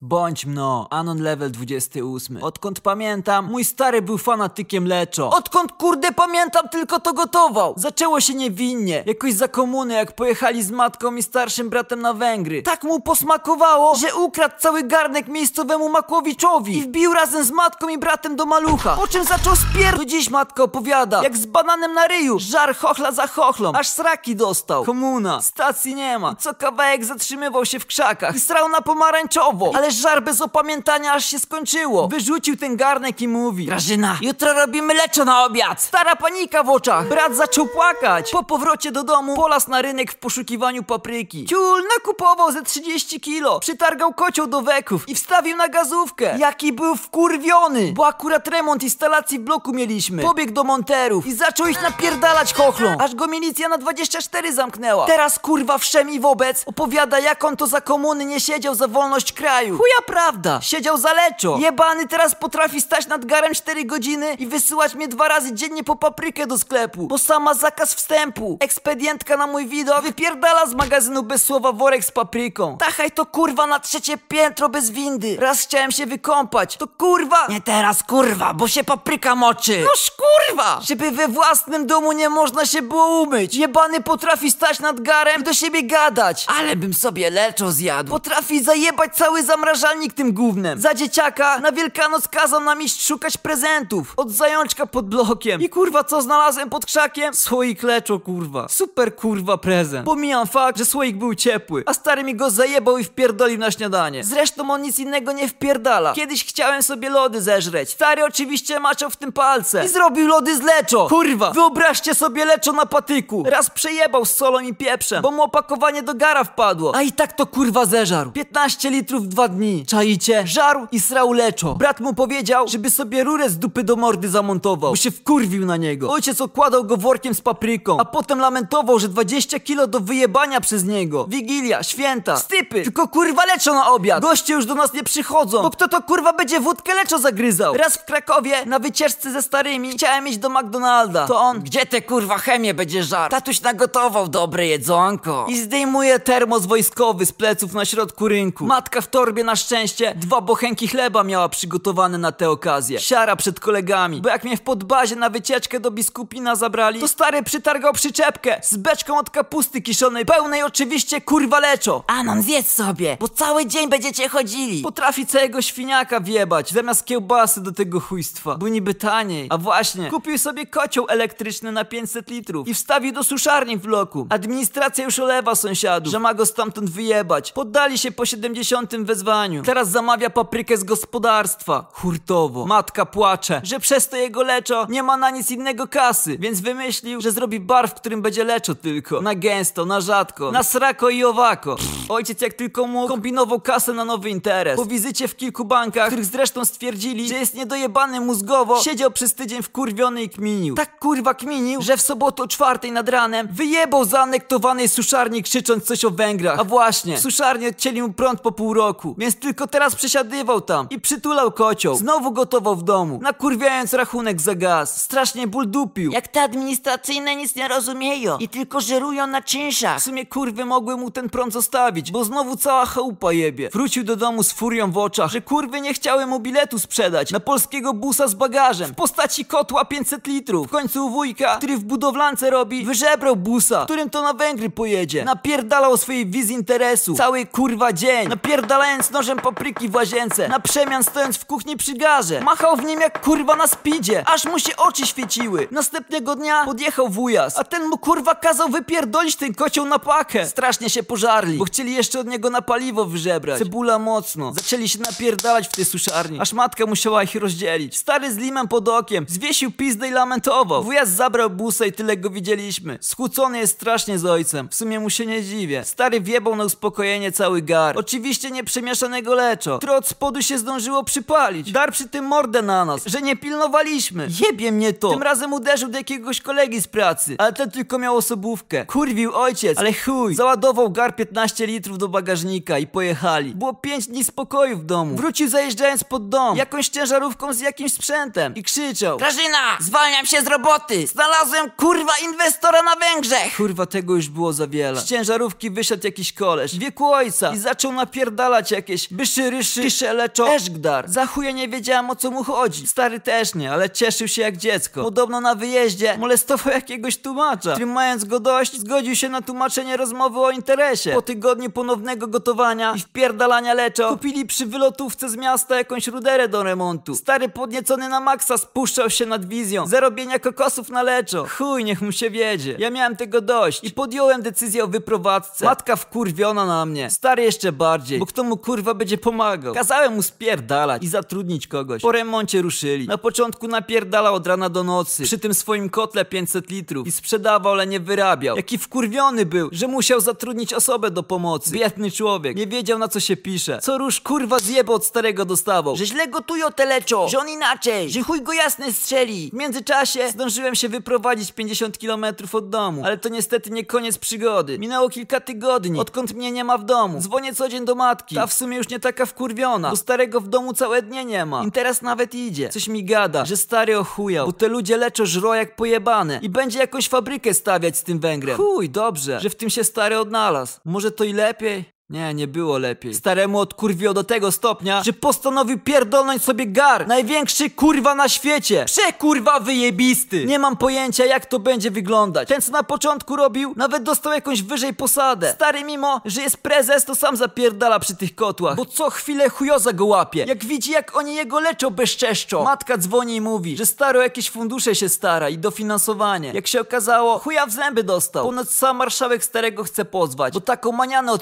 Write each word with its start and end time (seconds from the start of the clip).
Bądź 0.00 0.46
mno, 0.46 0.86
Anon 0.90 1.22
level 1.22 1.50
28. 1.50 2.42
Odkąd 2.42 2.80
pamiętam, 2.80 3.50
mój 3.50 3.64
stary 3.64 4.02
był 4.02 4.18
fanatykiem 4.18 4.86
leczo. 4.86 5.30
Odkąd 5.30 5.72
kurde 5.72 6.12
pamiętam, 6.12 6.68
tylko 6.68 7.00
to 7.00 7.12
gotował. 7.12 7.74
Zaczęło 7.76 8.20
się 8.20 8.34
niewinnie, 8.34 9.02
jakoś 9.06 9.32
za 9.32 9.48
komuny, 9.48 9.94
jak 9.94 10.12
pojechali 10.12 10.62
z 10.62 10.70
matką 10.70 11.14
i 11.14 11.22
starszym 11.22 11.70
bratem 11.70 12.00
na 12.00 12.12
Węgry. 12.12 12.62
Tak 12.62 12.84
mu 12.84 13.00
posmakowało, 13.00 13.94
że 13.96 14.14
ukradł 14.14 14.54
cały 14.58 14.82
garnek 14.82 15.28
miejscowemu 15.28 15.88
Makłowiczowi 15.88 16.78
i 16.78 16.82
wbił 16.82 17.12
razem 17.14 17.44
z 17.44 17.50
matką 17.50 17.88
i 17.88 17.98
bratem 17.98 18.36
do 18.36 18.46
malucha. 18.46 18.96
Po 18.96 19.06
czym 19.06 19.24
zaczął 19.24 19.56
spier... 19.56 19.96
Do 19.96 20.04
dziś 20.04 20.30
matka 20.30 20.62
opowiada, 20.62 21.22
jak 21.22 21.36
z 21.36 21.46
bananem 21.46 21.94
na 21.94 22.06
ryju, 22.06 22.38
żar 22.38 22.76
chochla 22.76 23.12
za 23.12 23.26
chochlą, 23.26 23.72
aż 23.72 23.88
sraki 23.88 24.36
dostał. 24.36 24.84
Komuna, 24.84 25.42
stacji 25.42 25.94
nie 25.94 26.18
ma, 26.18 26.34
co 26.34 26.54
kawałek 26.54 27.04
zatrzymywał 27.04 27.64
się 27.64 27.78
w 27.78 27.86
krzakach 27.86 28.36
i 28.36 28.40
srał 28.40 28.68
na 28.68 28.80
pomarańczowo, 28.80 29.72
ale 29.74 29.85
żar 29.94 30.22
bez 30.22 30.40
opamiętania 30.40 31.12
aż 31.12 31.26
się 31.26 31.38
skończyło. 31.38 32.08
Wyrzucił 32.08 32.56
ten 32.56 32.76
garnek 32.76 33.22
i 33.22 33.28
mówi 33.28 33.66
Grażyna, 33.66 34.18
jutro 34.20 34.52
robimy 34.52 34.94
leczo 34.94 35.24
na 35.24 35.44
obiad. 35.44 35.82
Stara 35.82 36.16
panika 36.16 36.62
w 36.62 36.70
oczach, 36.70 37.08
brat 37.08 37.36
zaczął 37.36 37.66
płakać. 37.66 38.30
Po 38.30 38.42
powrocie 38.42 38.92
do 38.92 39.02
domu 39.04 39.36
polas 39.36 39.68
na 39.68 39.82
rynek 39.82 40.12
w 40.12 40.16
poszukiwaniu 40.16 40.82
papryki. 40.82 41.44
Ciul 41.44 41.82
nakupował 41.98 42.52
ze 42.52 42.62
30 42.62 43.20
kilo, 43.20 43.60
przytargał 43.60 44.14
kocioł 44.14 44.46
do 44.46 44.62
weków 44.62 45.08
i 45.08 45.14
wstawił 45.14 45.56
na 45.56 45.68
gazówkę. 45.68 46.36
Jaki 46.38 46.72
był 46.72 46.96
wkurwiony, 46.96 47.92
bo 47.92 48.06
akurat 48.06 48.48
remont 48.48 48.82
instalacji 48.82 49.38
w 49.38 49.42
bloku 49.42 49.72
mieliśmy. 49.72 50.22
Pobiegł 50.22 50.52
do 50.52 50.64
monterów 50.64 51.26
i 51.26 51.34
zaczął 51.34 51.66
ich 51.66 51.82
napierdalać 51.82 52.54
chochlą, 52.54 52.96
aż 52.98 53.14
go 53.14 53.26
milicja 53.26 53.68
na 53.68 53.78
24 53.78 54.52
zamknęła. 54.52 55.06
Teraz 55.06 55.38
kurwa 55.38 55.78
wszemi 55.78 56.20
wobec 56.20 56.62
opowiada 56.66 57.18
jak 57.18 57.44
on 57.44 57.56
to 57.56 57.66
za 57.66 57.80
komuny 57.80 58.24
nie 58.24 58.40
siedział 58.40 58.74
za 58.74 58.88
wolność 58.88 59.32
kraju. 59.32 59.75
Chuja 59.76 60.02
prawda, 60.06 60.60
siedział 60.62 60.98
za 60.98 61.12
leczo. 61.12 61.58
Jebany 61.58 62.08
teraz 62.08 62.34
potrafi 62.34 62.80
stać 62.80 63.06
nad 63.06 63.24
garem 63.24 63.54
4 63.54 63.84
godziny 63.84 64.34
i 64.34 64.46
wysyłać 64.46 64.94
mnie 64.94 65.08
dwa 65.08 65.28
razy 65.28 65.54
dziennie 65.54 65.84
po 65.84 65.96
paprykę 65.96 66.46
do 66.46 66.58
sklepu, 66.58 67.06
bo 67.06 67.18
sama 67.18 67.54
zakaz 67.54 67.94
wstępu. 67.94 68.58
Ekspedientka 68.60 69.36
na 69.36 69.46
mój 69.46 69.66
widok 69.66 70.02
wypierdala 70.02 70.66
z 70.66 70.74
magazynu 70.74 71.22
bez 71.22 71.44
słowa 71.44 71.72
worek 71.72 72.04
z 72.04 72.10
papryką. 72.10 72.78
Tachaj 72.78 73.10
to 73.10 73.26
kurwa 73.26 73.66
na 73.66 73.80
trzecie 73.80 74.18
piętro 74.18 74.68
bez 74.68 74.90
windy. 74.90 75.36
Raz 75.40 75.60
chciałem 75.60 75.92
się 75.92 76.06
wykąpać, 76.06 76.76
to 76.76 76.86
kurwa... 76.98 77.46
Nie 77.48 77.60
teraz 77.60 78.02
kurwa, 78.02 78.54
bo 78.54 78.68
się 78.68 78.84
papryka 78.84 79.34
moczy. 79.34 79.80
Noż 79.80 80.10
kurwa! 80.10 80.80
Żeby 80.82 81.10
we 81.10 81.28
własnym 81.28 81.86
domu 81.86 82.12
nie 82.12 82.28
można 82.28 82.66
się 82.66 82.82
było 82.82 83.20
umyć. 83.22 83.54
Jebany 83.54 84.02
potrafi 84.02 84.50
stać 84.50 84.80
nad 84.80 85.00
garem 85.00 85.40
i 85.40 85.44
do 85.44 85.54
siebie 85.54 85.82
gadać. 85.82 86.46
Ale 86.60 86.76
bym 86.76 86.94
sobie 86.94 87.30
leczo 87.30 87.72
zjadł. 87.72 88.10
Potrafi 88.10 88.64
zajebać 88.64 89.14
cały 89.14 89.42
zamrażalnik 89.66 90.14
tym 90.14 90.32
gównem. 90.32 90.80
Za 90.80 90.94
dzieciaka 90.94 91.58
na 91.58 91.72
Wielkanoc 91.72 92.28
kazał 92.28 92.60
nam 92.60 92.82
iść 92.82 93.06
szukać 93.06 93.36
prezentów. 93.36 94.14
Od 94.16 94.30
zajączka 94.30 94.86
pod 94.86 95.08
blokiem. 95.08 95.60
I 95.60 95.68
kurwa 95.68 96.04
co 96.04 96.22
znalazłem 96.22 96.70
pod 96.70 96.86
krzakiem? 96.86 97.34
Słoik 97.34 97.82
leczo 97.82 98.18
kurwa. 98.18 98.68
Super 98.68 99.16
kurwa 99.16 99.58
prezent. 99.58 100.06
Pomijam 100.06 100.46
fakt, 100.46 100.78
że 100.78 100.84
słoik 100.84 101.16
był 101.16 101.34
ciepły, 101.34 101.82
a 101.86 101.94
stary 101.94 102.24
mi 102.24 102.34
go 102.34 102.50
zajebał 102.50 102.98
i 102.98 103.04
wpierdolił 103.04 103.58
na 103.58 103.70
śniadanie. 103.70 104.24
Zresztą 104.24 104.70
on 104.70 104.82
nic 104.82 104.98
innego 104.98 105.32
nie 105.32 105.48
wpierdala. 105.48 106.12
Kiedyś 106.12 106.44
chciałem 106.44 106.82
sobie 106.82 107.10
lody 107.10 107.42
zeżreć. 107.42 107.90
Stary 107.90 108.24
oczywiście 108.24 108.80
maczał 108.80 109.10
w 109.10 109.16
tym 109.16 109.32
palce. 109.32 109.84
I 109.84 109.88
zrobił 109.88 110.26
lody 110.26 110.56
z 110.56 110.62
leczo. 110.62 111.06
Kurwa, 111.08 111.50
wyobraźcie 111.50 112.14
sobie 112.14 112.44
leczo 112.44 112.72
na 112.72 112.86
patyku. 112.86 113.44
Raz 113.46 113.70
przejebał 113.70 114.24
z 114.24 114.30
solą 114.30 114.58
i 114.60 114.74
pieprzem, 114.74 115.22
bo 115.22 115.30
mu 115.30 115.42
opakowanie 115.42 116.02
do 116.02 116.14
gara 116.14 116.44
wpadło. 116.44 116.94
A 116.96 117.02
i 117.02 117.12
tak 117.12 117.32
to 117.32 117.46
kurwa 117.46 117.86
zeżarł. 117.86 118.30
15 118.30 118.90
litrów 118.90 119.24
w 119.24 119.26
dwa 119.28 119.48
dni. 119.48 119.55
Czaicie? 119.86 120.46
Żarł 120.46 120.86
i 120.92 121.00
srał 121.00 121.32
leczo. 121.32 121.74
Brat 121.74 122.00
mu 122.00 122.14
powiedział, 122.14 122.68
żeby 122.68 122.90
sobie 122.90 123.24
rurę 123.24 123.50
z 123.50 123.58
dupy 123.58 123.84
do 123.84 123.96
mordy 123.96 124.28
zamontował, 124.28 124.90
bo 124.90 124.96
się 124.96 125.10
wkurwił 125.10 125.66
na 125.66 125.76
niego. 125.76 126.10
Ojciec 126.10 126.40
okładał 126.40 126.84
go 126.84 126.96
workiem 126.96 127.34
z 127.34 127.40
papryką, 127.40 128.00
a 128.00 128.04
potem 128.04 128.38
lamentował, 128.38 128.98
że 128.98 129.08
20 129.08 129.60
kilo 129.60 129.86
do 129.86 130.00
wyjebania 130.00 130.60
przez 130.60 130.84
niego. 130.84 131.26
Wigilia, 131.28 131.82
święta, 131.82 132.36
stypy, 132.36 132.82
tylko 132.82 133.08
kurwa 133.08 133.44
leczo 133.44 133.74
na 133.74 133.90
obiad. 133.90 134.22
Goście 134.22 134.54
już 134.54 134.66
do 134.66 134.74
nas 134.74 134.92
nie 134.92 135.02
przychodzą, 135.02 135.62
bo 135.62 135.70
kto 135.70 135.88
to 135.88 136.02
kurwa 136.02 136.32
będzie 136.32 136.60
wódkę 136.60 136.94
leczo 136.94 137.18
zagryzał? 137.18 137.74
Raz 137.74 137.96
w 137.96 138.04
Krakowie, 138.04 138.66
na 138.66 138.78
wycieczce 138.78 139.32
ze 139.32 139.42
starymi, 139.42 139.90
chciałem 139.92 140.28
iść 140.28 140.38
do 140.38 140.48
McDonalda. 140.48 141.26
To 141.26 141.40
on, 141.40 141.60
gdzie 141.60 141.86
te 141.86 142.02
kurwa 142.02 142.38
chemię 142.38 142.74
będzie 142.74 143.04
żar? 143.04 143.30
Tatuś 143.30 143.60
nagotował 143.60 144.28
dobre 144.28 144.66
jedzonko. 144.66 145.46
I 145.48 145.58
zdejmuje 145.58 146.18
termos 146.18 146.66
wojskowy 146.66 147.26
z 147.26 147.32
pleców 147.32 147.72
na 147.72 147.84
środku 147.84 148.28
rynku. 148.28 148.66
Matka 148.66 149.00
w 149.00 149.06
torbie 149.06 149.44
na 149.46 149.56
szczęście 149.56 150.14
dwa 150.14 150.40
bochenki 150.40 150.88
chleba 150.88 151.24
miała 151.24 151.48
przygotowane 151.48 152.18
na 152.18 152.32
tę 152.32 152.50
okazję. 152.50 153.00
Siara 153.00 153.36
przed 153.36 153.60
kolegami, 153.60 154.20
bo 154.20 154.28
jak 154.28 154.44
mnie 154.44 154.56
w 154.56 154.60
podbazie 154.60 155.16
na 155.16 155.30
wycieczkę 155.30 155.80
do 155.80 155.90
biskupina 155.90 156.56
zabrali, 156.56 157.00
to 157.00 157.08
stary 157.08 157.42
przytargał 157.42 157.92
przyczepkę 157.92 158.60
z 158.62 158.76
beczką 158.76 159.18
od 159.18 159.30
kapusty 159.30 159.82
kiszonej, 159.82 160.26
pełnej 160.26 160.62
oczywiście 160.62 161.20
kurwa 161.20 161.60
leczo. 161.60 162.04
Anon, 162.06 162.42
zjedz 162.42 162.72
sobie, 162.72 163.16
bo 163.20 163.28
cały 163.28 163.66
dzień 163.66 163.88
będziecie 163.88 164.28
chodzili. 164.28 164.82
Potrafi 164.82 165.26
całego 165.26 165.62
świniaka 165.62 166.20
wjebać, 166.20 166.72
zamiast 166.72 167.04
kiełbasy 167.04 167.60
do 167.60 167.72
tego 167.72 168.00
chujstwa, 168.00 168.54
bo 168.54 168.68
niby 168.68 168.94
taniej. 168.94 169.46
A 169.50 169.58
właśnie, 169.58 170.10
kupił 170.10 170.38
sobie 170.38 170.66
kocioł 170.66 171.06
elektryczny 171.08 171.72
na 171.72 171.84
500 171.84 172.30
litrów 172.30 172.68
i 172.68 172.74
wstawił 172.74 173.12
do 173.12 173.24
suszarni 173.24 173.76
w 173.76 173.82
bloku. 173.82 174.26
Administracja 174.30 175.04
już 175.04 175.18
olewa 175.18 175.54
sąsiadów, 175.54 176.12
że 176.12 176.18
ma 176.18 176.34
go 176.34 176.46
stamtąd 176.46 176.90
wyjebać. 176.90 177.52
Poddali 177.52 177.98
się 177.98 178.12
po 178.12 178.26
70 178.26 178.96
wezwaniu. 178.96 179.35
Teraz 179.64 179.88
zamawia 179.88 180.30
paprykę 180.30 180.76
z 180.76 180.84
gospodarstwa. 180.84 181.86
Hurtowo. 181.92 182.66
Matka 182.66 183.06
płacze, 183.06 183.60
że 183.64 183.80
przez 183.80 184.08
to 184.08 184.16
jego 184.16 184.42
leczo 184.42 184.86
nie 184.88 185.02
ma 185.02 185.16
na 185.16 185.30
nic 185.30 185.50
innego 185.50 185.86
kasy, 185.86 186.38
więc 186.38 186.60
wymyślił, 186.60 187.20
że 187.20 187.32
zrobi 187.32 187.60
bar, 187.60 187.90
w 187.90 187.94
którym 187.94 188.22
będzie 188.22 188.44
leczo 188.44 188.74
tylko. 188.74 189.20
Na 189.20 189.34
gęsto, 189.34 189.84
na 189.84 190.00
rzadko, 190.00 190.52
na 190.52 190.62
srako 190.62 191.10
i 191.10 191.24
owako. 191.24 191.76
Ojciec 192.08 192.40
jak 192.40 192.54
tylko 192.54 192.86
mógł, 192.86 193.08
kombinował 193.08 193.60
kasę 193.60 193.92
na 193.92 194.04
nowy 194.04 194.30
interes. 194.30 194.76
Po 194.76 194.84
wizycie 194.84 195.28
w 195.28 195.36
kilku 195.36 195.64
bankach, 195.64 196.06
których 196.06 196.24
zresztą 196.24 196.64
stwierdzili, 196.64 197.28
że 197.28 197.34
jest 197.34 197.54
niedojebany 197.54 198.20
mózgowo, 198.20 198.82
siedział 198.82 199.10
przez 199.10 199.34
tydzień 199.34 199.62
wkurwiony 199.62 200.22
i 200.22 200.28
kminił. 200.28 200.74
Tak 200.74 200.98
kurwa 200.98 201.34
kminił, 201.34 201.82
że 201.82 201.96
w 201.96 202.02
sobotę 202.02 202.42
o 202.42 202.48
czwartej 202.48 202.92
nad 202.92 203.08
ranem 203.08 203.48
wyjebał 203.52 204.04
zaanektowanej 204.04 204.88
suszarni 204.88 205.42
krzycząc 205.42 205.84
coś 205.84 206.04
o 206.04 206.10
Węgrach. 206.10 206.60
A 206.60 206.64
właśnie, 206.64 207.18
suszarni 207.18 207.66
odcięli 207.68 208.02
mu 208.02 208.12
prąd 208.12 208.40
po 208.40 208.52
pół 208.52 208.74
roku, 208.74 209.14
więc 209.26 209.36
tylko 209.38 209.66
teraz 209.66 209.94
przesiadywał 209.96 210.60
tam 210.60 210.86
i 210.90 211.00
przytulał 211.00 211.52
kocioł. 211.52 211.96
Znowu 211.96 212.32
gotował 212.32 212.76
w 212.76 212.82
domu, 212.82 213.18
nakurwiając 213.22 213.92
rachunek 213.94 214.40
za 214.40 214.54
gaz. 214.54 215.02
Strasznie 215.02 215.46
ból 215.46 215.70
dupił. 215.70 216.12
Jak 216.12 216.28
te 216.28 216.42
administracyjne 216.42 217.36
nic 217.36 217.54
nie 217.56 217.68
rozumieją 217.68 218.38
i 218.38 218.48
tylko 218.48 218.80
żerują 218.80 219.26
na 219.26 219.40
W 219.40 219.44
czynszach. 219.44 220.02
sumie 220.02 220.26
kurwy 220.26 220.64
mogły 220.64 220.96
mu 220.96 221.10
ten 221.10 221.30
prąd 221.30 221.52
zostawić, 221.52 222.12
bo 222.12 222.24
znowu 222.24 222.56
cała 222.56 222.86
chałupa 222.86 223.32
jebie. 223.32 223.70
Wrócił 223.72 224.04
do 224.04 224.16
domu 224.16 224.42
z 224.42 224.52
furią 224.52 224.90
w 224.92 224.98
oczach, 224.98 225.30
że 225.30 225.40
kurwy 225.40 225.80
nie 225.80 225.94
chciały 225.94 226.26
mu 226.26 226.40
biletu 226.40 226.78
sprzedać 226.78 227.30
na 227.30 227.40
polskiego 227.40 227.94
busa 227.94 228.28
z 228.28 228.34
bagażem 228.34 228.90
w 228.90 228.94
postaci 228.94 229.44
kotła 229.44 229.84
500 229.84 230.26
litrów. 230.26 230.66
W 230.66 230.70
końcu 230.70 231.10
wujka, 231.10 231.56
który 231.56 231.76
w 231.76 231.84
budowlance 231.84 232.50
robi, 232.50 232.84
wyżebrał 232.84 233.36
busa, 233.36 233.84
którym 233.84 234.10
to 234.10 234.22
na 234.22 234.32
Węgry 234.32 234.70
pojedzie. 234.70 235.24
Napierdalał 235.24 235.96
swojej 235.96 236.26
wiz 236.26 236.50
interesu. 236.50 237.14
Cały 237.14 237.46
kurwa 237.46 237.92
dzień. 237.92 238.28
Napierdalając 238.28 239.05
nożem 239.10 239.38
papryki 239.38 239.88
w 239.88 239.94
łazience. 239.94 240.48
Na 240.48 240.60
przemian 240.60 241.04
stojąc 241.04 241.36
w 241.36 241.44
kuchni 241.44 241.76
przy 241.76 241.94
garze. 241.94 242.40
Machał 242.40 242.76
w 242.76 242.84
nim 242.84 243.00
jak 243.00 243.22
kurwa 243.22 243.56
na 243.56 243.66
spidzie. 243.66 244.28
Aż 244.28 244.44
mu 244.44 244.58
się 244.58 244.76
oczy 244.76 245.06
świeciły. 245.06 245.68
Następnego 245.70 246.36
dnia 246.36 246.64
podjechał 246.64 247.08
wujas, 247.08 247.58
a 247.58 247.64
ten 247.64 247.88
mu 247.88 247.98
kurwa 247.98 248.34
kazał 248.34 248.68
wypierdolić 248.68 249.36
ten 249.36 249.54
kocioł 249.54 249.86
na 249.86 249.98
pakę. 249.98 250.46
Strasznie 250.46 250.90
się 250.90 251.02
pożarli, 251.02 251.58
bo 251.58 251.64
chcieli 251.64 251.94
jeszcze 251.94 252.20
od 252.20 252.26
niego 252.26 252.50
na 252.50 252.62
paliwo 252.62 253.04
wyżebrać. 253.04 253.58
Cebula 253.58 253.98
mocno. 253.98 254.52
Zaczęli 254.52 254.88
się 254.88 254.98
napierdalać 254.98 255.68
w 255.68 255.72
tej 255.72 255.84
suszarni, 255.84 256.40
aż 256.40 256.52
matka 256.52 256.86
musiała 256.86 257.22
ich 257.22 257.34
rozdzielić. 257.34 257.96
Stary 257.96 258.32
z 258.32 258.36
limem 258.36 258.68
pod 258.68 258.88
okiem, 258.88 259.26
zwiesił 259.28 259.72
pizdę 259.72 260.08
i 260.08 260.10
lamentował. 260.10 260.84
Wujas 260.84 261.08
zabrał 261.08 261.50
busa 261.50 261.86
i 261.86 261.92
tyle 261.92 262.16
go 262.16 262.30
widzieliśmy. 262.30 262.98
Skłócony 263.00 263.58
jest 263.58 263.72
strasznie 263.72 264.18
z 264.18 264.24
ojcem. 264.24 264.68
W 264.68 264.74
sumie 264.74 265.00
mu 265.00 265.10
się 265.10 265.26
nie 265.26 265.42
dziwię. 265.42 265.84
Stary 265.84 266.20
wjebał 266.20 266.56
na 266.56 266.64
uspokojenie 266.64 267.32
cały 267.32 267.62
gar. 267.62 267.98
Oczywiście 267.98 268.50
nie 268.50 268.64
przemieszanego 268.96 269.34
leczo, 269.34 269.78
które 269.78 269.96
od 269.96 270.08
spodu 270.08 270.42
się 270.42 270.58
zdążyło 270.58 271.04
przypalić. 271.04 271.72
Dar 271.72 271.92
przy 271.92 272.08
tym 272.08 272.24
mordę 272.24 272.62
na 272.62 272.84
nas, 272.84 273.02
że 273.06 273.22
nie 273.22 273.36
pilnowaliśmy. 273.36 274.28
Jebie 274.40 274.72
mnie 274.72 274.92
to. 274.92 275.10
Tym 275.10 275.22
razem 275.22 275.52
uderzył 275.52 275.88
do 275.88 275.98
jakiegoś 275.98 276.40
kolegi 276.40 276.80
z 276.80 276.88
pracy, 276.88 277.34
ale 277.38 277.52
ten 277.52 277.70
tylko 277.70 277.98
miał 277.98 278.16
osobówkę. 278.16 278.86
Kurwił 278.86 279.34
ojciec, 279.34 279.78
ale 279.78 279.92
chuj. 279.92 280.34
Załadował 280.34 280.90
gar 280.90 281.16
15 281.16 281.66
litrów 281.66 281.98
do 281.98 282.08
bagażnika 282.08 282.78
i 282.78 282.86
pojechali. 282.86 283.54
Było 283.54 283.74
5 283.74 284.06
dni 284.06 284.24
spokoju 284.24 284.78
w 284.78 284.84
domu. 284.84 285.16
Wrócił 285.16 285.48
zajeżdżając 285.48 286.04
pod 286.04 286.28
dom, 286.28 286.56
jakąś 286.56 286.88
ciężarówką 286.88 287.52
z 287.52 287.60
jakimś 287.60 287.92
sprzętem 287.92 288.54
i 288.54 288.62
krzyczał. 288.62 289.18
Grażyna, 289.18 289.78
zwalniam 289.80 290.26
się 290.26 290.40
z 290.42 290.46
roboty. 290.46 291.06
Znalazłem 291.06 291.70
kurwa 291.70 292.12
inwestora 292.24 292.82
na 292.82 292.96
Węgrzech. 292.96 293.56
Kurwa, 293.56 293.86
tego 293.86 294.14
już 294.16 294.28
było 294.28 294.52
za 294.52 294.66
wiele. 294.66 295.00
Z 295.00 295.04
ciężarówki 295.04 295.70
wyszedł 295.70 296.06
jakiś 296.06 296.32
koleś 296.32 296.74
w 296.74 296.78
wieku 296.78 297.12
ojca 297.12 297.54
i 297.54 297.58
zaczął 297.58 297.92
napierdalać 297.92 298.70
jak 298.70 298.85
jakieś 298.86 299.08
byszy, 299.12 299.50
ryszy, 299.50 299.82
kysze, 299.82 300.14
leczo, 300.14 300.54
eszgdar. 300.54 301.08
Za 301.08 301.26
chuja 301.26 301.50
nie 301.50 301.68
wiedziałem 301.68 302.10
o 302.10 302.16
co 302.16 302.30
mu 302.30 302.44
chodzi. 302.44 302.86
Stary 302.86 303.20
też 303.20 303.54
nie, 303.54 303.72
ale 303.72 303.90
cieszył 303.90 304.28
się 304.28 304.42
jak 304.42 304.56
dziecko. 304.56 305.02
Podobno 305.02 305.40
na 305.40 305.54
wyjeździe 305.54 306.18
molestował 306.18 306.74
jakiegoś 306.74 307.16
tłumacza, 307.16 307.72
który 307.72 307.86
mając 307.86 308.24
go 308.24 308.40
dość, 308.40 308.80
zgodził 308.80 309.16
się 309.16 309.28
na 309.28 309.42
tłumaczenie 309.42 309.96
rozmowy 309.96 310.38
o 310.40 310.50
interesie. 310.50 311.12
Po 311.14 311.22
tygodniu 311.22 311.70
ponownego 311.70 312.26
gotowania 312.26 312.94
i 312.96 313.00
wpierdalania 313.00 313.74
leczo, 313.74 314.08
kupili 314.08 314.46
przy 314.46 314.66
wylotówce 314.66 315.28
z 315.28 315.36
miasta 315.36 315.76
jakąś 315.76 316.06
ruderę 316.06 316.48
do 316.48 316.62
remontu. 316.62 317.14
Stary 317.14 317.48
podniecony 317.48 318.08
na 318.08 318.20
maksa 318.20 318.58
spuszczał 318.58 319.10
się 319.10 319.26
nad 319.26 319.48
wizją. 319.48 319.86
Zarobienia 319.86 320.38
kokosów 320.38 320.90
na 320.90 321.02
leczo. 321.02 321.46
Chuj, 321.48 321.84
niech 321.84 322.02
mu 322.02 322.12
się 322.12 322.30
wiedzie. 322.30 322.76
Ja 322.78 322.90
miałem 322.90 323.16
tego 323.16 323.40
dość 323.40 323.84
i 323.84 323.90
podjąłem 323.90 324.42
decyzję 324.42 324.84
o 324.84 324.86
wyprowadzce. 324.86 325.64
Matka 325.64 325.96
wkurwiona 325.96 326.66
na 326.66 326.86
mnie. 326.86 327.10
Stary 327.10 327.42
jeszcze 327.42 327.72
bardziej, 327.72 328.18
bo 328.18 328.26
kto 328.26 328.44
mu 328.44 328.56
kurwa 328.76 328.94
będzie 328.94 329.18
pomagał. 329.18 329.74
Kazałem 329.74 330.14
mu 330.14 330.22
spierdalać 330.22 331.02
i 331.02 331.08
zatrudnić 331.08 331.66
kogoś. 331.66 332.02
Po 332.02 332.12
remoncie 332.12 332.62
ruszyli. 332.62 333.06
Na 333.06 333.18
początku 333.18 333.68
napierdalał 333.68 334.34
od 334.34 334.46
rana 334.46 334.68
do 334.68 334.84
nocy. 334.84 335.22
Przy 335.24 335.38
tym 335.38 335.54
swoim 335.54 335.90
kotle 335.90 336.24
500 336.24 336.70
litrów. 336.70 337.06
I 337.06 337.12
sprzedawał, 337.12 337.72
ale 337.72 337.86
nie 337.86 338.00
wyrabiał. 338.00 338.56
Jaki 338.56 338.78
wkurwiony 338.78 339.46
był, 339.46 339.68
że 339.72 339.88
musiał 339.88 340.20
zatrudnić 340.20 340.72
osobę 340.72 341.10
do 341.10 341.22
pomocy. 341.22 341.70
Biedny 341.70 342.10
człowiek. 342.10 342.56
Nie 342.56 342.66
wiedział 342.66 342.98
na 342.98 343.08
co 343.08 343.20
się 343.20 343.36
pisze. 343.36 343.78
Co 343.82 343.98
róż 343.98 344.20
kurwa 344.20 344.58
zjeby 344.58 344.92
od 344.92 345.04
starego 345.04 345.44
dostawał. 345.44 345.96
Że 345.96 346.06
źle 346.06 346.28
gotują 346.28 346.72
te 346.72 346.86
leczo, 346.86 347.28
że 347.28 347.38
on 347.38 347.48
inaczej, 347.48 348.10
że 348.10 348.22
chuj 348.22 348.42
go 348.42 348.52
jasny 348.52 348.92
strzeli. 348.92 349.50
W 349.50 349.56
międzyczasie 349.56 350.28
zdążyłem 350.30 350.74
się 350.74 350.88
wyprowadzić 350.88 351.52
50 351.52 351.98
km 351.98 352.24
od 352.52 352.70
domu, 352.70 353.02
ale 353.04 353.18
to 353.18 353.28
niestety 353.28 353.70
nie 353.70 353.84
koniec 353.84 354.18
przygody. 354.18 354.78
Minęło 354.78 355.08
kilka 355.08 355.40
tygodni, 355.40 356.00
odkąd 356.00 356.34
mnie 356.34 356.52
nie 356.52 356.64
ma 356.64 356.78
w 356.78 356.84
domu. 356.84 357.20
Dzwonię 357.20 357.54
co 357.54 357.68
dzień 357.68 357.84
do 357.84 357.94
matki, 357.94 358.34
ta 358.34 358.46
w 358.46 358.52
sumie 358.52 358.65
już 358.74 358.88
nie 358.88 359.00
taka 359.00 359.26
wkurwiona, 359.26 359.90
bo 359.90 359.96
starego 359.96 360.40
w 360.40 360.48
domu 360.48 360.72
całe 360.72 361.02
dnie 361.02 361.24
nie 361.24 361.46
ma. 361.46 361.64
I 361.64 361.72
teraz 361.72 362.02
nawet 362.02 362.34
idzie. 362.34 362.68
Coś 362.68 362.88
mi 362.88 363.04
gada, 363.04 363.44
że 363.44 363.56
stary 363.56 363.98
ochujał, 363.98 364.46
bo 364.46 364.52
te 364.52 364.68
ludzie 364.68 364.96
leczą 364.96 365.26
żro 365.26 365.54
jak 365.54 365.76
pojebane 365.76 366.38
i 366.42 366.48
będzie 366.48 366.78
jakąś 366.78 367.08
fabrykę 367.08 367.54
stawiać 367.54 367.96
z 367.96 368.02
tym 368.02 368.18
węgrem. 368.18 368.56
Chuj, 368.56 368.90
dobrze, 368.90 369.40
że 369.40 369.50
w 369.50 369.54
tym 369.54 369.70
się 369.70 369.84
stary 369.84 370.18
odnalazł. 370.18 370.80
Może 370.84 371.10
to 371.10 371.24
i 371.24 371.32
lepiej? 371.32 371.95
Nie, 372.10 372.34
nie 372.34 372.46
było 372.46 372.78
lepiej. 372.78 373.14
Staremu 373.14 373.58
odkurwiło 373.58 374.14
do 374.14 374.24
tego 374.24 374.52
stopnia, 374.52 375.02
że 375.02 375.12
postanowił 375.12 375.78
pierdolnąć 375.78 376.44
sobie 376.44 376.66
gar. 376.66 377.06
Największy 377.06 377.70
kurwa 377.70 378.14
na 378.14 378.28
świecie. 378.28 378.84
Przekurwa 378.84 379.60
wyjebisty. 379.60 380.44
Nie 380.44 380.58
mam 380.58 380.76
pojęcia 380.76 381.24
jak 381.24 381.46
to 381.46 381.58
będzie 381.58 381.90
wyglądać. 381.90 382.48
Ten 382.48 382.62
co 382.62 382.72
na 382.72 382.82
początku 382.82 383.36
robił, 383.36 383.72
nawet 383.76 384.02
dostał 384.02 384.32
jakąś 384.32 384.62
wyżej 384.62 384.94
posadę. 384.94 385.52
Stary 385.54 385.84
mimo, 385.84 386.20
że 386.24 386.42
jest 386.42 386.56
prezes, 386.56 387.04
to 387.04 387.14
sam 387.14 387.36
zapierdala 387.36 387.98
przy 387.98 388.16
tych 388.16 388.34
kotłach. 388.34 388.76
Bo 388.76 388.84
co 388.84 389.10
chwilę 389.10 389.48
chujoza 389.48 389.92
go 389.92 390.06
łapie. 390.06 390.44
Jak 390.48 390.64
widzi 390.64 390.90
jak 390.90 391.16
oni 391.16 391.34
jego 391.34 391.60
leczą 391.60 391.90
bezczeszczo. 391.90 392.64
Matka 392.64 392.98
dzwoni 392.98 393.36
i 393.36 393.40
mówi, 393.40 393.76
że 393.76 393.86
staro 393.86 394.22
jakieś 394.22 394.50
fundusze 394.50 394.94
się 394.94 395.08
stara 395.08 395.48
i 395.48 395.58
dofinansowanie. 395.58 396.50
Jak 396.54 396.66
się 396.66 396.80
okazało, 396.80 397.38
chuja 397.38 397.66
w 397.66 397.70
zęby 397.70 398.02
dostał. 398.04 398.46
Ponoć 398.46 398.70
sam 398.70 398.96
marszałek 398.96 399.44
starego 399.44 399.84
chce 399.84 400.04
pozwać, 400.04 400.54
bo 400.54 400.60
taką 400.60 400.92
manianę 400.92 401.32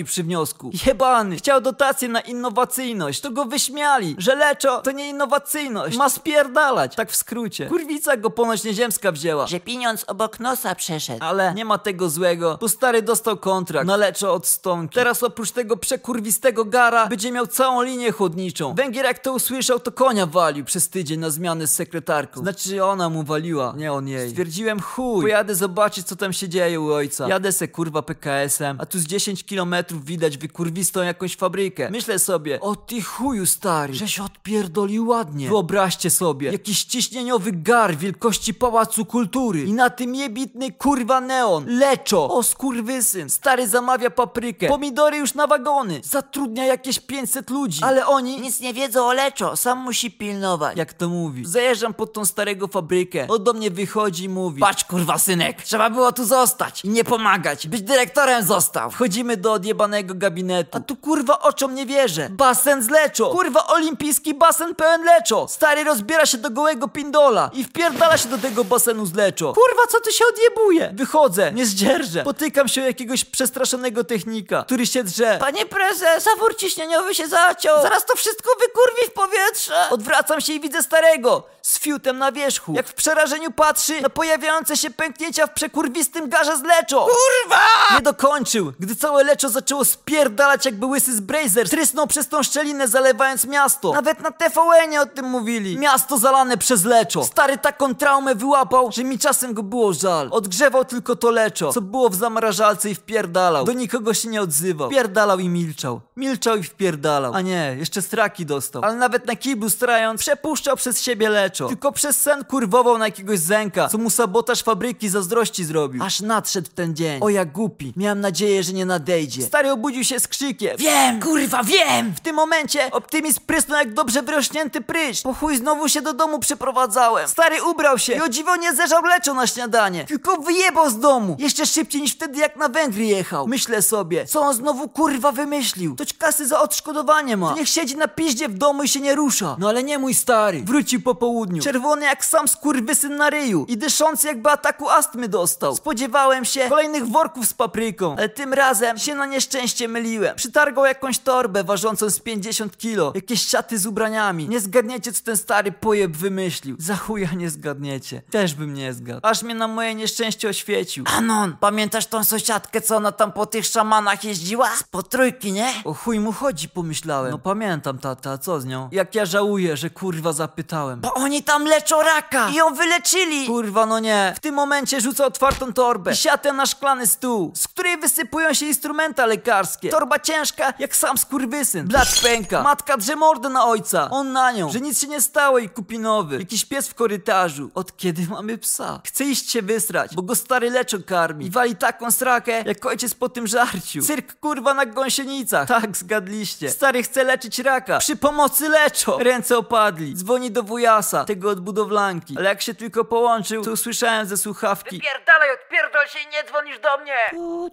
odpierdoli 0.00 0.04
przy 0.04 0.22
wniosku. 0.22 0.70
Jebany, 0.86 1.36
chciał 1.36 1.60
dotację 1.60 2.08
na 2.08 2.20
innowacyjność, 2.20 3.20
to 3.20 3.30
go 3.30 3.44
wyśmiali, 3.44 4.14
że 4.18 4.34
leczo 4.34 4.82
to 4.82 4.92
nie 4.92 5.08
innowacyjność, 5.08 5.96
ma 5.96 6.08
spierdalać, 6.08 6.96
tak 6.96 7.10
w 7.10 7.16
skrócie. 7.16 7.66
Kurwica 7.66 8.16
go 8.16 8.30
ponoć 8.30 8.64
nieziemska 8.64 9.12
wzięła. 9.12 9.46
Że 9.46 9.60
pieniądz 9.60 10.04
obok 10.06 10.40
nosa 10.40 10.74
przeszedł. 10.74 11.24
Ale 11.24 11.54
nie 11.54 11.64
ma 11.64 11.78
tego 11.78 12.10
złego, 12.10 12.58
bo 12.60 12.68
stary 12.68 13.02
dostał 13.02 13.36
kontrakt 13.36 13.86
na 13.86 13.96
leczo 13.96 14.34
od 14.34 14.46
stonki. 14.46 14.94
Teraz 14.94 15.22
oprócz 15.22 15.50
tego 15.50 15.76
przekurwistego 15.76 16.64
gara 16.64 17.06
będzie 17.06 17.32
miał 17.32 17.46
całą 17.46 17.82
linię 17.82 18.12
chłodniczą. 18.12 18.74
Węgier 18.74 19.04
jak 19.04 19.18
to 19.18 19.32
usłyszał, 19.32 19.80
to 19.80 19.92
konia 19.92 20.26
walił 20.26 20.64
przez 20.64 20.88
tydzień 20.88 21.20
na 21.20 21.30
zmianę 21.30 21.66
z 21.66 21.74
sekretarką. 21.74 22.40
Znaczy 22.40 22.84
ona 22.84 23.08
mu 23.08 23.22
waliła, 23.22 23.74
nie 23.76 23.92
on 23.92 24.08
jej. 24.08 24.30
Stwierdziłem 24.30 24.80
chuj, 24.80 25.22
pojadę 25.22 25.54
zobaczyć 25.54 26.06
co 26.06 26.16
tam 26.16 26.32
się 26.32 26.48
dzieje 26.48 26.80
u 26.80 26.92
ojca. 26.92 27.28
Jadę 27.28 27.52
se 27.52 27.68
kurwa 27.68 28.02
PKS-em, 28.02 28.76
a 28.80 28.86
tu 28.86 28.98
z 28.98 29.06
10 29.06 29.44
kilometrów 29.90 30.04
widać 30.04 30.38
wykurwistą 30.38 31.02
jakąś 31.02 31.36
fabrykę. 31.36 31.90
Myślę 31.90 32.18
sobie, 32.18 32.60
o 32.60 32.76
ty 32.76 33.02
chuju 33.02 33.46
stary, 33.46 33.94
że 33.94 34.08
się 34.08 34.24
odpierdolił 34.24 35.08
ładnie. 35.08 35.48
Wyobraźcie 35.48 36.10
sobie, 36.10 36.52
jakiś 36.52 36.84
ciśnieniowy 36.84 37.52
gar 37.52 37.96
wielkości 37.96 38.54
Pałacu 38.54 39.04
Kultury 39.04 39.62
i 39.62 39.72
na 39.72 39.90
tym 39.90 40.14
jebitny 40.14 40.72
kurwa 40.72 41.20
neon. 41.20 41.64
Leczo, 41.66 42.30
o 42.30 42.42
skurwysyn. 42.42 43.30
Stary 43.30 43.68
zamawia 43.68 44.10
paprykę, 44.10 44.68
pomidory 44.68 45.16
już 45.16 45.34
na 45.34 45.46
wagony, 45.46 46.00
zatrudnia 46.04 46.64
jakieś 46.66 47.00
500 47.00 47.50
ludzi, 47.50 47.84
ale 47.84 48.06
oni... 48.06 48.40
Nic 48.40 48.60
nie 48.60 48.74
wiedzą 48.74 49.06
o 49.06 49.12
leczo, 49.12 49.56
sam 49.56 49.78
musi 49.78 50.10
pilnować. 50.10 50.76
Jak 50.76 50.92
to 50.92 51.08
mówi? 51.08 51.46
Zajeżdżam 51.46 51.94
pod 51.94 52.12
tą 52.12 52.24
starego 52.24 52.68
fabrykę. 52.68 53.26
On 53.28 53.44
do 53.44 53.52
mnie 53.52 53.70
wychodzi 53.70 54.24
i 54.24 54.28
mówi: 54.28 54.60
Patrz 54.60 54.84
kurwa 54.84 55.18
synek, 55.18 55.62
trzeba 55.62 55.90
było 55.90 56.12
tu 56.12 56.24
zostać 56.24 56.84
i 56.84 56.88
nie 56.88 57.04
pomagać, 57.04 57.68
być 57.68 57.82
dyrektorem 57.82 58.44
został. 58.44 58.90
Wchodzimy 58.90 59.36
do 59.36 59.58
odjebanego 59.80 60.14
gabinetu. 60.14 60.78
A 60.78 60.80
tu 60.80 60.96
kurwa 60.96 61.40
oczom 61.40 61.74
nie 61.74 61.86
wierzę. 61.86 62.28
Basen 62.30 62.82
z 62.82 62.90
leczo. 62.90 63.30
Kurwa 63.30 63.66
olimpijski 63.66 64.34
basen 64.34 64.74
pełen 64.74 65.04
leczo. 65.04 65.48
Stary 65.48 65.84
rozbiera 65.84 66.26
się 66.26 66.38
do 66.38 66.50
gołego 66.50 66.88
pindola 66.88 67.50
i 67.52 67.64
wpierdala 67.64 68.18
się 68.18 68.28
do 68.28 68.38
tego 68.38 68.64
basenu 68.64 69.06
z 69.06 69.14
leczo. 69.14 69.52
Kurwa 69.52 69.86
co 69.88 70.00
tu 70.00 70.12
się 70.12 70.24
odjebuje? 70.34 70.90
Wychodzę, 70.94 71.52
nie 71.52 71.66
zdzierżę. 71.66 72.22
Potykam 72.22 72.68
się 72.68 72.82
o 72.82 72.84
jakiegoś 72.84 73.24
przestraszonego 73.24 74.04
technika, 74.04 74.62
który 74.62 74.86
się 74.86 75.04
drze. 75.04 75.36
Panie 75.40 75.66
prezes, 75.66 76.24
zawór 76.24 76.56
ciśnieniowy 76.56 77.14
się 77.14 77.28
zaciął. 77.28 77.82
Zaraz 77.82 78.06
to 78.06 78.16
wszystko 78.16 78.50
wykurwi 78.60 79.06
w 79.06 79.12
powietrze. 79.12 79.88
Odwracam 79.90 80.40
się 80.40 80.52
i 80.52 80.60
widzę 80.60 80.82
starego 80.82 81.46
z 81.62 81.78
fiutem 81.78 82.18
na 82.18 82.32
wierzchu. 82.32 82.72
Jak 82.72 82.88
w 82.88 82.94
przerażeniu 82.94 83.50
patrzy 83.50 84.00
na 84.00 84.10
pojawiające 84.10 84.76
się 84.76 84.90
pęknięcia 84.90 85.46
w 85.46 85.54
przekurwistym 85.54 86.28
garze 86.28 86.56
z 86.56 86.62
leczo. 86.62 87.00
Kurwa! 87.06 87.60
Nie 87.94 88.00
dokończył, 88.00 88.72
gdy 88.80 88.96
całe 88.96 89.24
leczo 89.24 89.48
zaczęło 89.48 89.69
spierdalać 89.84 90.64
jakby 90.64 90.86
łysy 90.86 91.16
z 91.16 91.20
Brazer. 91.20 91.68
Trysnął 91.68 92.06
przez 92.06 92.28
tą 92.28 92.42
szczelinę 92.42 92.88
zalewając 92.88 93.44
miasto. 93.44 93.92
Nawet 93.92 94.20
na 94.20 94.30
TVN-ie 94.30 95.00
o 95.00 95.06
tym 95.06 95.26
mówili. 95.26 95.78
Miasto 95.78 96.18
zalane 96.18 96.56
przez 96.56 96.84
leczo. 96.84 97.24
Stary 97.24 97.58
taką 97.58 97.94
traumę 97.94 98.34
wyłapał, 98.34 98.92
że 98.92 99.04
mi 99.04 99.18
czasem 99.18 99.54
go 99.54 99.62
było 99.62 99.92
żal. 99.92 100.28
Odgrzewał 100.32 100.84
tylko 100.84 101.16
to 101.16 101.30
leczo, 101.30 101.72
co 101.72 101.80
było 101.80 102.10
w 102.10 102.14
zamrażalce 102.14 102.90
i 102.90 102.94
wpierdalał. 102.94 103.64
Do 103.64 103.72
nikogo 103.72 104.14
się 104.14 104.28
nie 104.28 104.42
odzywał. 104.42 104.88
Wpierdalał 104.90 105.38
i 105.38 105.48
milczał. 105.48 106.00
Milczał 106.16 106.56
i 106.56 106.62
wpierdalał. 106.62 107.34
A 107.34 107.40
nie, 107.40 107.76
jeszcze 107.78 108.02
straki 108.02 108.46
dostał. 108.46 108.84
Ale 108.84 108.94
nawet 108.94 109.26
na 109.26 109.36
kiblu 109.36 109.70
strając, 109.70 110.20
przepuszczał 110.20 110.76
przez 110.76 111.02
siebie 111.02 111.28
leczo. 111.28 111.68
Tylko 111.68 111.92
przez 111.92 112.20
sen 112.20 112.44
kurwował 112.44 112.98
na 112.98 113.04
jakiegoś 113.04 113.38
zęka, 113.38 113.88
co 113.88 113.98
mu 113.98 114.10
sabotaż 114.10 114.62
fabryki 114.62 115.08
zazdrości 115.08 115.64
zrobił. 115.64 116.02
Aż 116.02 116.20
nadszedł 116.20 116.68
ten 116.74 116.96
dzień. 116.96 117.22
O 117.22 117.28
jak 117.28 117.52
głupi. 117.52 117.92
Miałem 117.96 118.20
nadzieję, 118.20 118.62
że 118.62 118.72
nie 118.72 118.86
nadejdzie. 118.86 119.42
Stary 119.42 119.59
obudził 119.68 120.04
się 120.04 120.20
z 120.20 120.28
krzykiem. 120.28 120.76
Wiem, 120.76 121.20
kurwa, 121.20 121.62
wiem! 121.64 122.12
W 122.16 122.20
tym 122.20 122.36
momencie 122.36 122.90
optymizm 122.90 123.40
prysnął 123.46 123.78
jak 123.78 123.94
dobrze 123.94 124.22
wyrośnięty 124.22 124.80
prysz. 124.80 125.22
Po 125.22 125.34
chuj 125.34 125.56
znowu 125.56 125.88
się 125.88 126.02
do 126.02 126.12
domu 126.12 126.38
przeprowadzałem. 126.38 127.28
Stary 127.28 127.62
ubrał 127.62 127.98
się 127.98 128.12
i 128.12 128.20
o 128.20 128.28
dziwo 128.28 128.56
nie 128.56 128.74
zeżał 128.74 129.04
leczo 129.04 129.34
na 129.34 129.46
śniadanie. 129.46 130.04
Tylko 130.04 130.36
wyjebał 130.36 130.90
z 130.90 130.98
domu. 130.98 131.36
Jeszcze 131.38 131.66
szybciej 131.66 132.02
niż 132.02 132.12
wtedy 132.12 132.38
jak 132.38 132.56
na 132.56 132.68
Węgry 132.68 133.04
jechał. 133.04 133.46
Myślę 133.46 133.82
sobie, 133.82 134.26
co 134.26 134.40
on 134.40 134.54
znowu 134.54 134.88
kurwa 134.88 135.32
wymyślił. 135.32 135.96
Toć 135.96 136.12
kasy 136.14 136.46
za 136.46 136.60
odszkodowanie 136.60 137.36
ma. 137.36 137.48
To 137.50 137.56
niech 137.56 137.68
siedzi 137.68 137.96
na 137.96 138.08
piździe 138.08 138.48
w 138.48 138.54
domu 138.54 138.82
i 138.82 138.88
się 138.88 139.00
nie 139.00 139.14
rusza. 139.14 139.56
No 139.58 139.68
ale 139.68 139.82
nie 139.82 139.98
mój 139.98 140.14
stary. 140.14 140.62
Wrócił 140.62 141.02
po 141.02 141.14
południu. 141.14 141.62
Czerwony 141.62 142.04
jak 142.04 142.24
sam 142.24 142.48
skurwysyn 142.48 143.16
na 143.16 143.30
ryju. 143.30 143.64
I 143.68 143.76
dyszący 143.76 144.26
jakby 144.26 144.50
ataku 144.50 144.90
astmy 144.90 145.28
dostał. 145.28 145.76
Spodziewałem 145.76 146.44
się 146.44 146.68
kolejnych 146.68 147.08
worków 147.08 147.46
z 147.46 147.54
papryką. 147.54 148.14
Ale 148.18 148.28
tym 148.28 148.52
razem 148.54 148.98
się 148.98 149.14
na 149.14 149.26
nieszczęście 149.54 149.88
myliłem. 149.88 150.36
Przytargał 150.36 150.84
jakąś 150.84 151.18
torbę 151.18 151.64
ważącą 151.64 152.10
z 152.10 152.20
50 152.20 152.78
kilo. 152.78 153.12
Jakieś 153.14 153.46
szaty 153.46 153.78
z 153.78 153.86
ubraniami. 153.86 154.48
Nie 154.48 154.60
zgadniecie 154.60 155.12
co 155.12 155.24
ten 155.24 155.36
stary 155.36 155.72
pojeb 155.72 156.16
wymyślił. 156.16 156.76
Za 156.78 156.96
chuja 156.96 157.28
nie 157.32 157.50
zgadniecie. 157.50 158.22
Też 158.30 158.54
bym 158.54 158.74
nie 158.74 158.92
zgadł. 158.94 159.20
Aż 159.22 159.42
mnie 159.42 159.54
na 159.54 159.68
moje 159.68 159.94
nieszczęście 159.94 160.48
oświecił. 160.48 161.04
Anon, 161.16 161.56
pamiętasz 161.60 162.06
tą 162.06 162.24
sąsiadkę, 162.24 162.80
co 162.80 162.96
ona 162.96 163.12
tam 163.12 163.32
po 163.32 163.46
tych 163.46 163.66
szamanach 163.66 164.24
jeździła? 164.24 164.76
Z 164.76 164.82
potrójki, 164.82 165.52
nie? 165.52 165.72
O 165.84 165.94
chuj 165.94 166.20
mu 166.20 166.32
chodzi, 166.32 166.68
pomyślałem. 166.68 167.30
No 167.30 167.38
pamiętam, 167.38 167.98
tata, 167.98 168.38
co 168.38 168.60
z 168.60 168.64
nią? 168.64 168.88
Jak 168.92 169.14
ja 169.14 169.26
żałuję, 169.26 169.76
że 169.76 169.90
kurwa 169.90 170.32
zapytałem. 170.32 171.00
Bo 171.00 171.14
oni 171.14 171.42
tam 171.42 171.64
leczą 171.64 172.02
raka 172.02 172.48
i 172.48 172.54
ją 172.54 172.74
wyleczyli. 172.74 173.46
Kurwa, 173.46 173.86
no 173.86 173.98
nie. 173.98 174.32
W 174.36 174.40
tym 174.40 174.54
momencie 174.54 175.00
rzuca 175.00 175.26
otwartą 175.26 175.72
torbę 175.72 176.12
i 176.12 176.16
siatę 176.16 176.52
na 176.52 176.66
szklany 176.66 177.06
stół, 177.06 177.52
z 177.56 177.68
której 177.68 177.98
wysypują 177.98 178.54
się 178.54 178.66
instrumenta 178.66 179.26
lekarskie. 179.40 179.88
Torba 179.88 180.18
ciężka, 180.18 180.72
jak 180.78 180.96
sam 180.96 181.18
skurwysyn. 181.18 181.86
Blat 181.88 182.08
pęka. 182.22 182.62
Matka 182.62 182.96
drze 182.96 183.16
mordę 183.16 183.48
na 183.48 183.66
ojca. 183.66 184.08
On 184.10 184.32
na 184.32 184.52
nią. 184.52 184.72
Że 184.72 184.80
nic 184.80 185.00
się 185.00 185.06
nie 185.06 185.20
stało 185.20 185.58
i 185.58 185.68
kupi 185.68 185.98
nowy. 185.98 186.38
Jakiś 186.38 186.64
pies 186.64 186.88
w 186.88 186.94
korytarzu. 186.94 187.70
Od 187.74 187.96
kiedy 187.96 188.26
mamy 188.30 188.58
psa? 188.58 189.00
Chce 189.06 189.24
iść 189.24 189.50
się 189.50 189.62
wysrać, 189.62 190.14
bo 190.14 190.22
go 190.22 190.34
stary 190.34 190.70
leczo 190.70 190.96
karmi. 191.06 191.46
I 191.46 191.50
wali 191.50 191.76
taką 191.76 192.10
srakę, 192.10 192.62
jak 192.66 192.86
ojciec 192.86 193.14
po 193.14 193.28
tym 193.28 193.46
żarciu. 193.46 194.02
Cyrk 194.02 194.34
kurwa 194.40 194.74
na 194.74 194.86
gąsienicach. 194.86 195.68
Tak, 195.68 195.96
zgadliście. 195.96 196.70
Stary 196.70 197.02
chce 197.02 197.24
leczyć 197.24 197.58
raka. 197.58 197.98
Przy 197.98 198.16
pomocy 198.16 198.68
leczo. 198.68 199.18
Ręce 199.18 199.58
opadli. 199.58 200.14
Dzwoni 200.14 200.50
do 200.50 200.62
wujasa, 200.62 201.24
tego 201.24 201.50
od 201.50 201.60
budowlanki. 201.60 202.34
Ale 202.38 202.48
jak 202.48 202.62
się 202.62 202.74
tylko 202.74 203.04
połączył, 203.04 203.64
to 203.64 203.70
usłyszałem 203.70 204.26
ze 204.26 204.36
słuchawki. 204.36 205.00
Pierdalaj, 205.00 205.48
odpierdol 205.54 206.06
się 206.06 206.18
i 206.18 206.32
nie 206.32 206.44
dzwonisz 206.44 206.78
do 206.78 206.98
mnie! 206.98 207.16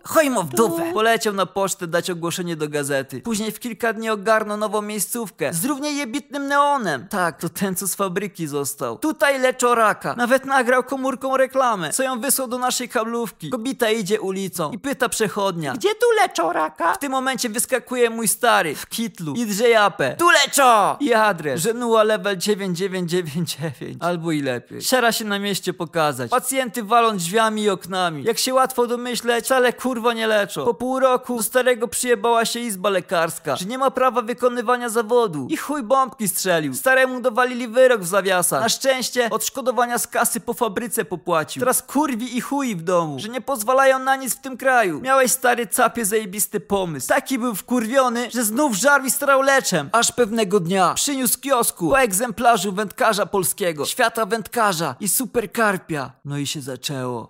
Chojmo 0.03 0.43
w 0.43 0.49
dupę! 0.49 0.93
Poleciał 0.93 1.33
na 1.33 1.45
pocztę 1.47 1.87
dać 1.87 2.09
ogłoszenie 2.09 2.55
do 2.55 2.69
gazety. 2.69 3.21
Później 3.21 3.51
w 3.51 3.59
kilka 3.59 3.93
dni 3.93 4.09
ogarnął 4.09 4.57
nową 4.57 4.81
miejscówkę 4.81 5.53
z 5.53 5.65
równie 5.65 5.91
jebitnym 5.91 6.47
neonem. 6.47 7.07
Tak, 7.09 7.41
to 7.41 7.49
ten 7.49 7.75
co 7.75 7.87
z 7.87 7.95
fabryki 7.95 8.47
został. 8.47 8.97
Tutaj 8.97 9.39
leczą 9.39 9.75
raka. 9.75 10.15
Nawet 10.17 10.45
nagrał 10.45 10.83
komórką 10.83 11.37
reklamę, 11.37 11.93
co 11.93 12.03
ją 12.03 12.19
wysłał 12.21 12.47
do 12.47 12.57
naszej 12.57 12.89
kablówki. 12.89 13.49
Kobita 13.49 13.91
idzie 13.91 14.21
ulicą 14.21 14.71
i 14.71 14.79
pyta 14.79 15.09
przechodnia. 15.09 15.73
Gdzie 15.73 15.89
tu 15.89 16.05
leczą 16.21 16.53
raka? 16.53 16.93
W 16.93 16.99
tym 16.99 17.11
momencie 17.11 17.49
wyskakuje 17.49 18.09
mój 18.09 18.27
stary 18.27 18.75
w 18.75 18.89
kitlu 18.89 19.33
i 19.33 19.45
drze 19.45 19.69
japę. 19.69 20.15
Tu 20.19 20.29
leczo! 20.29 20.97
I 20.99 21.13
adres. 21.13 21.61
Żenuła 21.61 22.03
level 22.03 22.37
9999. 22.37 23.97
Albo 24.03 24.31
i 24.31 24.41
lepiej. 24.41 24.81
Siara 24.81 25.11
się 25.11 25.25
na 25.25 25.39
mieście 25.39 25.73
pokazać. 25.73 26.31
Pacjenty 26.31 26.83
walą 26.83 27.17
drzwiami 27.17 27.61
i 27.63 27.69
oknami. 27.69 28.23
Jak 28.23 28.37
się 28.37 28.53
łatwo 28.53 28.87
domyśleć, 28.87 29.45
wcale 29.45 29.73
kurwa 29.73 30.13
nie 30.13 30.27
leczą. 30.27 30.65
Po 30.65 30.73
pół 30.73 30.99
roku 30.99 31.36
do 31.37 31.43
starego 31.43 31.87
przyjebała 31.87 32.45
się 32.45 32.59
izba 32.59 32.89
lekarska, 32.89 33.55
że 33.55 33.65
nie 33.65 33.77
ma 33.77 33.91
prawa 33.91 34.21
wykonywania 34.21 34.89
zawodu. 34.89 35.47
I 35.49 35.57
chuj 35.57 35.83
bombki 35.83 36.27
strzelił. 36.27 36.73
Staremu 36.73 37.21
dowalili 37.21 37.67
wyrok 37.67 38.01
w 38.01 38.07
zawiasach. 38.07 38.61
Na 38.61 38.69
szczęście 38.69 39.29
odszkodowania 39.29 39.97
z 39.97 40.07
kasy 40.07 40.39
po 40.39 40.53
fabryce 40.53 41.05
popłacił. 41.05 41.59
Teraz 41.59 41.81
kurwi 41.81 42.37
i 42.37 42.41
chuj 42.41 42.75
w 42.75 42.81
domu, 42.81 43.19
że 43.19 43.29
nie 43.29 43.41
pozwalają 43.41 43.99
na 43.99 44.15
nic 44.15 44.35
w 44.35 44.41
tym 44.41 44.57
kraju. 44.57 45.01
Miałeś 45.01 45.31
stary 45.31 45.67
capie 45.67 46.05
zajebisty 46.05 46.59
pomysł. 46.59 47.07
Taki 47.07 47.39
był 47.39 47.55
wkurwiony, 47.55 48.29
że 48.31 48.43
znów 48.43 48.75
żarł 48.75 49.05
i 49.05 49.11
starał 49.11 49.41
leczem. 49.41 49.89
Aż 49.91 50.11
pewnego 50.11 50.59
dnia 50.59 50.93
przyniósł 50.93 51.39
kiosku 51.39 51.89
po 51.89 51.99
egzemplarzu 51.99 52.71
wędkarza 52.71 53.25
polskiego, 53.25 53.85
świata 53.85 54.25
wędkarza 54.25 54.95
i 54.99 55.09
superkarpia. 55.09 56.11
No 56.25 56.37
i 56.37 56.47
się 56.47 56.61
zaczęło. 56.61 57.29